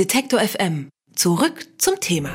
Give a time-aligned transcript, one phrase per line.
[0.00, 0.88] Detektor FM.
[1.14, 2.30] Zurück zum Thema.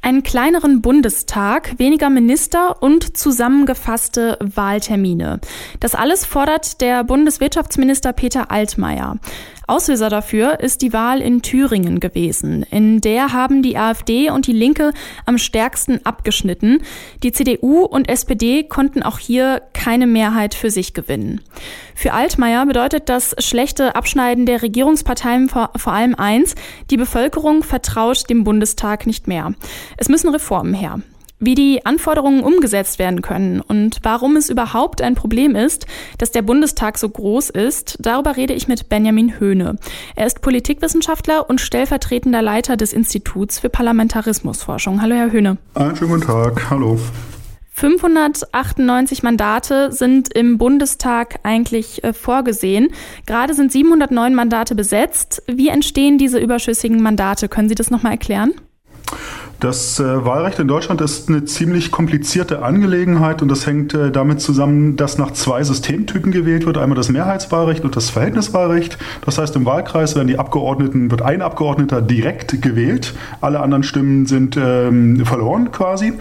[0.00, 5.40] Einen kleineren Bundestag, weniger Minister und zusammengefasste Wahltermine.
[5.80, 9.16] Das alles fordert der Bundeswirtschaftsminister Peter Altmaier.
[9.68, 12.62] Auslöser dafür ist die Wahl in Thüringen gewesen.
[12.70, 14.92] In der haben die AfD und die Linke
[15.24, 16.82] am stärksten abgeschnitten.
[17.24, 21.40] Die CDU und SPD konnten auch hier keine Mehrheit für sich gewinnen.
[21.96, 26.54] Für Altmaier bedeutet das schlechte Abschneiden der Regierungsparteien vor, vor allem eins,
[26.90, 29.54] die Bevölkerung vertraut dem Bundestag nicht mehr.
[29.96, 31.00] Es müssen Reformen her.
[31.38, 36.40] Wie die Anforderungen umgesetzt werden können und warum es überhaupt ein Problem ist, dass der
[36.40, 39.76] Bundestag so groß ist, darüber rede ich mit Benjamin Höhne.
[40.14, 45.02] Er ist Politikwissenschaftler und stellvertretender Leiter des Instituts für Parlamentarismusforschung.
[45.02, 45.58] Hallo, Herr Höhne.
[45.74, 46.70] Einen schönen guten Tag.
[46.70, 46.98] Hallo.
[47.72, 52.88] 598 Mandate sind im Bundestag eigentlich äh, vorgesehen.
[53.26, 55.42] Gerade sind 709 Mandate besetzt.
[55.46, 57.50] Wie entstehen diese überschüssigen Mandate?
[57.50, 58.54] Können Sie das nochmal erklären?
[59.58, 64.42] Das äh, Wahlrecht in Deutschland ist eine ziemlich komplizierte Angelegenheit und das hängt äh, damit
[64.42, 66.76] zusammen, dass nach zwei Systemtypen gewählt wird.
[66.76, 68.98] Einmal das Mehrheitswahlrecht und das Verhältniswahlrecht.
[69.24, 73.14] Das heißt, im Wahlkreis werden die Abgeordneten, wird ein Abgeordneter direkt gewählt.
[73.40, 76.12] Alle anderen Stimmen sind ähm, verloren quasi.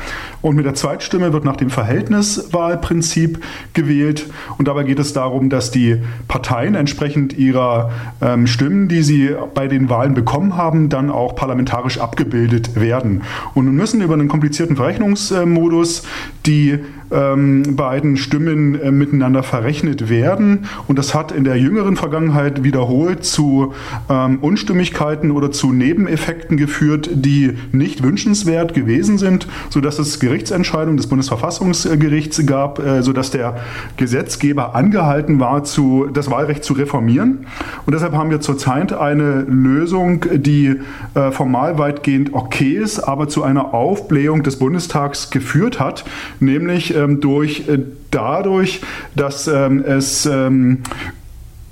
[0.41, 4.27] Und mit der Zweitstimme wird nach dem Verhältniswahlprinzip gewählt.
[4.57, 5.97] Und dabei geht es darum, dass die
[6.29, 7.91] Parteien entsprechend ihrer
[8.21, 13.23] ähm, Stimmen, die sie bei den Wahlen bekommen haben, dann auch parlamentarisch abgebildet werden.
[13.53, 16.03] Und nun müssen über einen komplizierten Verrechnungsmodus
[16.45, 16.79] die
[17.11, 20.65] ähm, beiden Stimmen äh, miteinander verrechnet werden.
[20.87, 23.73] Und das hat in der jüngeren Vergangenheit wiederholt zu
[24.09, 31.07] ähm, Unstimmigkeiten oder zu Nebeneffekten geführt, die nicht wünschenswert gewesen sind, sodass es Gerichtsentscheidungen des
[31.07, 33.57] Bundesverfassungsgerichts gab, äh, sodass der
[33.97, 37.45] Gesetzgeber angehalten war, zu, das Wahlrecht zu reformieren.
[37.85, 40.75] Und deshalb haben wir zurzeit eine Lösung, die
[41.13, 46.05] äh, formal weitgehend okay ist, aber zu einer Aufblähung des Bundestags geführt hat,
[46.39, 47.79] nämlich ähm, durch äh,
[48.11, 48.81] dadurch,
[49.15, 50.79] dass ähm, es ähm,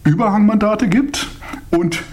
[0.04, 1.30] Überhangmandate gibt
[1.72, 2.04] und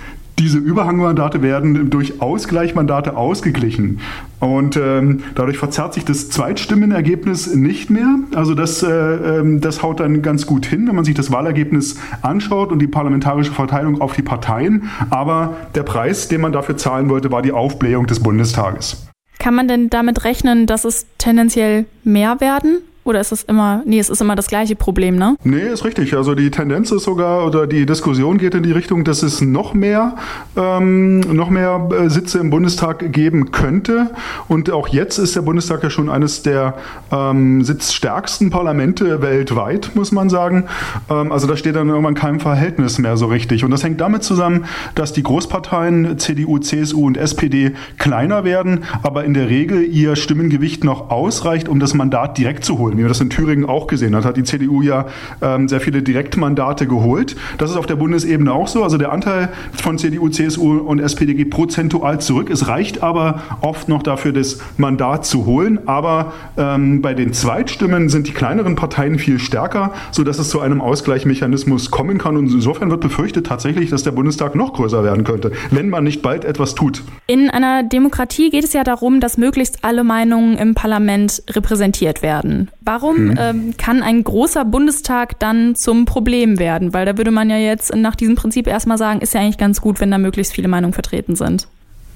[0.40, 4.00] diese Überhangmandate werden durch Ausgleichmandate ausgeglichen.
[4.38, 8.16] Und ähm, dadurch verzerrt sich das Zweitstimmenergebnis nicht mehr.
[8.34, 11.96] Also das, äh, ähm, das haut dann ganz gut hin, wenn man sich das Wahlergebnis
[12.22, 14.88] anschaut und die parlamentarische Verteilung auf die Parteien.
[15.10, 19.06] Aber der Preis, den man dafür zahlen wollte, war die Aufblähung des Bundestages.
[19.38, 22.78] Kann man denn damit rechnen, dass es tendenziell mehr werden?
[23.02, 25.36] Oder ist es immer, nee, es ist immer das gleiche Problem, ne?
[25.42, 26.14] Nee, ist richtig.
[26.14, 29.72] Also die Tendenz ist sogar, oder die Diskussion geht in die Richtung, dass es noch
[29.72, 30.16] mehr,
[30.54, 34.10] ähm, noch mehr äh, Sitze im Bundestag geben könnte.
[34.48, 36.74] Und auch jetzt ist der Bundestag ja schon eines der
[37.10, 40.66] ähm, sitzstärksten Parlamente weltweit, muss man sagen.
[41.08, 43.64] Ähm, also da steht dann irgendwann kein Verhältnis mehr so richtig.
[43.64, 49.24] Und das hängt damit zusammen, dass die Großparteien CDU, CSU und SPD kleiner werden, aber
[49.24, 53.02] in der Regel ihr Stimmengewicht noch ausreicht, um das Mandat direkt zu holen holen, wie
[53.02, 55.06] man das in Thüringen auch gesehen hat, hat die CDU ja
[55.40, 57.36] ähm, sehr viele Direktmandate geholt.
[57.58, 58.82] Das ist auf der Bundesebene auch so.
[58.82, 62.50] Also der Anteil von CDU, CSU und SPD geht prozentual zurück.
[62.50, 65.80] Es reicht aber oft noch dafür, das Mandat zu holen.
[65.86, 70.80] Aber ähm, bei den Zweitstimmen sind die kleineren Parteien viel stärker, sodass es zu einem
[70.80, 72.36] Ausgleichsmechanismus kommen kann.
[72.36, 76.22] Und insofern wird befürchtet tatsächlich, dass der Bundestag noch größer werden könnte, wenn man nicht
[76.22, 77.02] bald etwas tut.
[77.26, 82.70] In einer Demokratie geht es ja darum, dass möglichst alle Meinungen im Parlament repräsentiert werden.
[82.82, 83.38] Warum hm.
[83.38, 86.94] ähm, kann ein großer Bundestag dann zum Problem werden?
[86.94, 89.80] Weil da würde man ja jetzt nach diesem Prinzip erstmal sagen, ist ja eigentlich ganz
[89.80, 91.68] gut, wenn da möglichst viele Meinungen vertreten sind.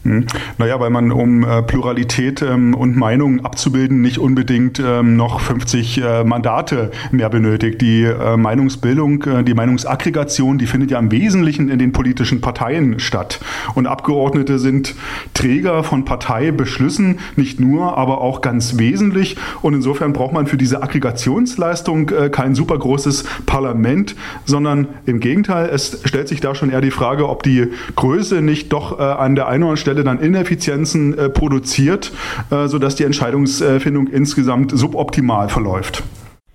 [0.04, 0.26] Hm.
[0.59, 6.03] Naja, weil man, um äh, Pluralität ähm, und Meinungen abzubilden, nicht unbedingt ähm, noch 50
[6.03, 7.81] äh, Mandate mehr benötigt.
[7.81, 13.00] Die äh, Meinungsbildung, äh, die Meinungsaggregation, die findet ja im Wesentlichen in den politischen Parteien
[13.00, 13.41] statt.
[13.75, 14.94] Und Abgeordnete sind
[15.32, 19.36] Träger von Parteibeschlüssen, nicht nur, aber auch ganz wesentlich.
[19.62, 25.71] Und insofern braucht man für diese Aggregationsleistung äh, kein super großes Parlament, sondern im Gegenteil,
[25.72, 29.34] es stellt sich da schon eher die Frage, ob die Größe nicht doch äh, an
[29.34, 32.11] der einen oder anderen Stelle Stelle dann Ineffizienzen äh, produziert,
[32.51, 36.03] äh, sodass die Entscheidungsfindung insgesamt suboptimal verläuft.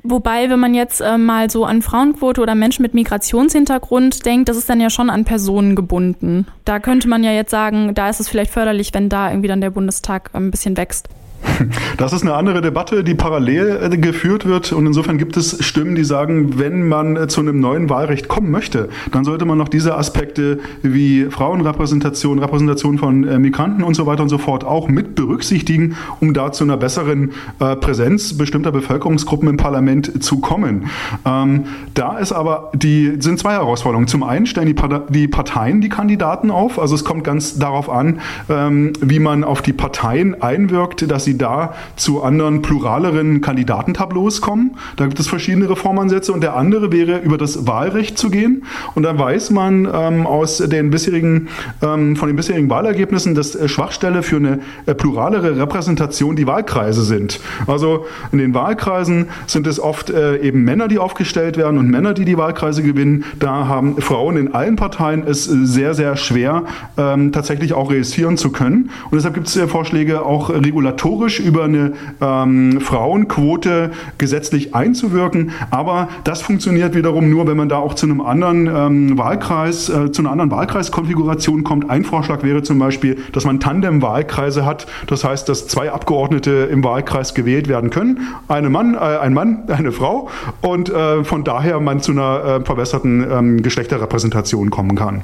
[0.03, 4.57] Wobei, wenn man jetzt äh, mal so an Frauenquote oder Menschen mit Migrationshintergrund denkt, das
[4.57, 6.47] ist dann ja schon an Personen gebunden.
[6.65, 9.61] Da könnte man ja jetzt sagen, da ist es vielleicht förderlich, wenn da irgendwie dann
[9.61, 11.07] der Bundestag ein bisschen wächst.
[11.97, 14.71] Das ist eine andere Debatte, die parallel äh, geführt wird.
[14.71, 18.51] Und insofern gibt es Stimmen, die sagen, wenn man äh, zu einem neuen Wahlrecht kommen
[18.51, 24.05] möchte, dann sollte man noch diese Aspekte wie Frauenrepräsentation, Repräsentation von äh, Migranten und so
[24.05, 29.49] weiter und so fort auch mit berücksichtigen, um da zu einer besseren Präsenz bestimmter Bevölkerungsgruppen
[29.49, 30.85] im Parlament zu kommen.
[31.25, 34.07] Ähm, da ist aber die, sind zwei Herausforderungen.
[34.07, 34.67] Zum einen stellen
[35.09, 36.79] die, Parteien die Kandidaten auf.
[36.79, 38.19] Also es kommt ganz darauf an,
[38.49, 44.41] ähm, wie man auf die Parteien einwirkt, dass sie da da zu anderen pluraleren Kandidatentableaus
[44.41, 44.77] kommen.
[44.95, 48.63] Da gibt es verschiedene Reformansätze und der andere wäre, über das Wahlrecht zu gehen.
[48.95, 51.47] Und da weiß man ähm, aus den bisherigen,
[51.81, 57.03] ähm, von den bisherigen Wahlergebnissen, dass äh, Schwachstelle für eine äh, pluralere Repräsentation die Wahlkreise
[57.03, 57.39] sind.
[57.67, 62.13] Also in den Wahlkreisen sind es oft äh, eben Männer, die aufgestellt werden und Männer,
[62.13, 63.25] die die Wahlkreise gewinnen.
[63.39, 66.63] Da haben Frauen in allen Parteien es sehr, sehr schwer,
[66.97, 68.91] ähm, tatsächlich auch registrieren zu können.
[69.09, 75.51] Und deshalb gibt es äh, Vorschläge, auch regulatorisch über eine ähm, Frauenquote gesetzlich einzuwirken.
[75.69, 80.11] Aber das funktioniert wiederum nur, wenn man da auch zu einem anderen ähm, Wahlkreis, äh,
[80.11, 81.89] zu einer anderen Wahlkreiskonfiguration kommt.
[81.89, 84.87] Ein Vorschlag wäre zum Beispiel, dass man Tandem-Wahlkreise hat.
[85.07, 88.19] Das heißt, dass zwei Abgeordnete im Wahlkreis gewählt werden können.
[88.47, 90.29] Eine Mann, äh, ein Mann, eine Frau.
[90.61, 95.23] Und äh, von daher man zu einer äh, verbesserten ähm, Geschlechterrepräsentation kommen kann.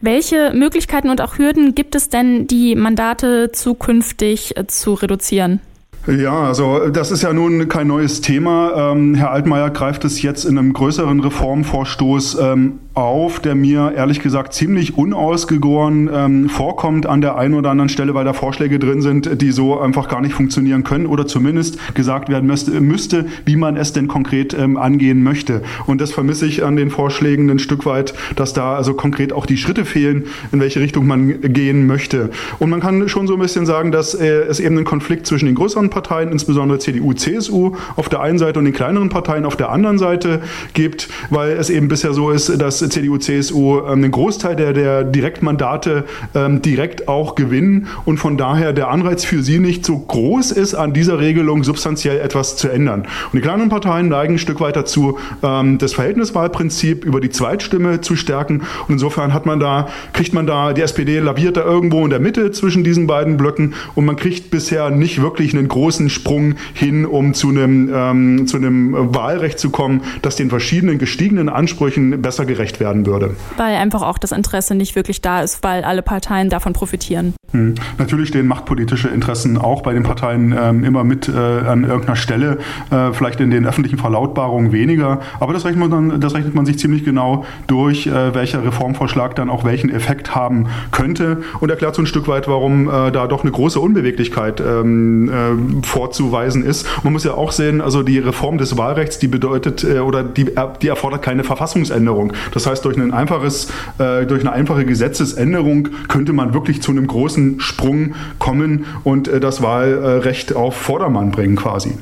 [0.00, 5.60] Welche Möglichkeiten und auch Hürden gibt es denn, die Mandate zukünftig äh, zu reduzieren?
[6.06, 8.92] Ja, also das ist ja nun kein neues Thema.
[8.92, 14.20] Ähm, Herr Altmaier greift es jetzt in einem größeren Reformvorstoß ähm, auf, der mir ehrlich
[14.20, 19.02] gesagt ziemlich unausgegoren ähm, vorkommt an der einen oder anderen Stelle, weil da Vorschläge drin
[19.02, 23.56] sind, die so einfach gar nicht funktionieren können oder zumindest gesagt werden müsste, müsste wie
[23.56, 25.60] man es denn konkret ähm, angehen möchte.
[25.86, 29.44] Und das vermisse ich an den Vorschlägen ein Stück weit, dass da also konkret auch
[29.44, 32.30] die Schritte fehlen, in welche Richtung man gehen möchte.
[32.60, 35.46] Und man kann schon so ein bisschen sagen, dass äh, es eben einen Konflikt zwischen
[35.46, 39.56] den größeren Parteien, insbesondere CDU, CSU auf der einen Seite und den kleineren Parteien auf
[39.56, 40.42] der anderen Seite
[40.74, 45.04] gibt, weil es eben bisher so ist, dass CDU, CSU ähm, einen Großteil der, der
[45.04, 46.04] Direktmandate
[46.34, 50.74] ähm, direkt auch gewinnen und von daher der Anreiz für sie nicht so groß ist,
[50.74, 53.06] an dieser Regelung substanziell etwas zu ändern.
[53.32, 58.02] Und die kleineren Parteien neigen ein Stück weit dazu, ähm, das Verhältniswahlprinzip über die Zweitstimme
[58.02, 62.04] zu stärken und insofern hat man da, kriegt man da, die SPD laviert da irgendwo
[62.04, 65.85] in der Mitte zwischen diesen beiden Blöcken und man kriegt bisher nicht wirklich einen großen
[65.86, 70.98] großen Sprung hin, um zu einem, ähm, zu einem Wahlrecht zu kommen, das den verschiedenen
[70.98, 73.36] gestiegenen Ansprüchen besser gerecht werden würde.
[73.56, 77.34] Weil einfach auch das Interesse nicht wirklich da ist, weil alle Parteien davon profitieren.
[77.52, 77.76] Hm.
[77.98, 82.58] Natürlich stehen machtpolitische Interessen auch bei den Parteien ähm, immer mit äh, an irgendeiner Stelle,
[82.90, 86.66] äh, vielleicht in den öffentlichen Verlautbarungen weniger, aber das rechnet man, dann, das rechnet man
[86.66, 91.94] sich ziemlich genau durch, äh, welcher Reformvorschlag dann auch welchen Effekt haben könnte und erklärt
[91.94, 96.86] so ein Stück weit, warum äh, da doch eine große Unbeweglichkeit ähm, äh, vorzuweisen ist.
[97.02, 100.46] Man muss ja auch sehen, also die Reform des Wahlrechts, die bedeutet äh, oder die,
[100.82, 102.32] die erfordert keine Verfassungsänderung.
[102.52, 103.68] Das heißt, durch ein einfaches,
[103.98, 109.40] äh, durch eine einfache Gesetzesänderung könnte man wirklich zu einem großen Sprung kommen und äh,
[109.40, 111.94] das Wahlrecht auf Vordermann bringen quasi.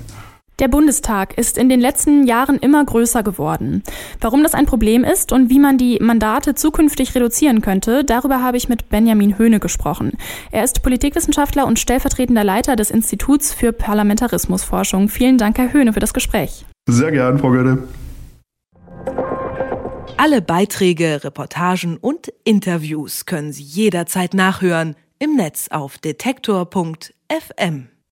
[0.61, 3.83] Der Bundestag ist in den letzten Jahren immer größer geworden.
[4.21, 8.57] Warum das ein Problem ist und wie man die Mandate zukünftig reduzieren könnte, darüber habe
[8.57, 10.13] ich mit Benjamin Höhne gesprochen.
[10.53, 15.09] Er ist Politikwissenschaftler und stellvertretender Leiter des Instituts für Parlamentarismusforschung.
[15.09, 16.65] Vielen Dank, Herr Höhne, für das Gespräch.
[16.89, 17.89] Sehr gern, Frau Götte.
[20.17, 27.89] Alle Beiträge, Reportagen und Interviews können Sie jederzeit nachhören im Netz auf detektor.fm.